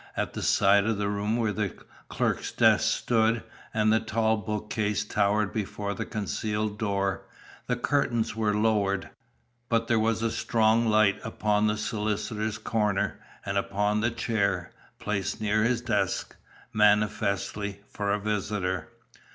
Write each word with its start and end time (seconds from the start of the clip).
At 0.17 0.33
the 0.33 0.41
side 0.41 0.85
of 0.87 0.97
the 0.97 1.09
room 1.09 1.37
where 1.37 1.51
the 1.53 1.75
clerk's 2.09 2.51
desk 2.51 2.85
stood, 3.01 3.43
and 3.71 3.93
the 3.93 3.99
tall 3.99 4.35
bookcase 4.35 5.05
towered 5.05 5.53
before 5.53 5.93
the 5.93 6.07
concealed 6.07 6.79
door, 6.79 7.21
the 7.67 7.75
curtains 7.75 8.35
were 8.35 8.55
lowered; 8.55 9.11
but 9.69 9.87
there 9.87 9.99
was 9.99 10.23
a 10.23 10.31
strong 10.31 10.87
light 10.87 11.19
upon 11.23 11.67
the 11.67 11.77
solicitor's 11.77 12.57
corner, 12.57 13.19
and 13.45 13.59
upon 13.59 14.01
the 14.01 14.09
chair, 14.09 14.71
placed 14.97 15.39
near 15.39 15.63
his 15.63 15.81
desk, 15.81 16.35
manifestly, 16.73 17.81
for 17.87 18.11
a 18.11 18.17
visitor. 18.19 18.89